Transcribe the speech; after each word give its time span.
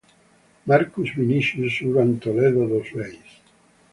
Marcus 0.65 1.09
Vinicius 1.15 1.79
Urban 1.83 2.17
Toledo 2.19 2.67
dos 2.67 2.87
Reis 2.91 3.31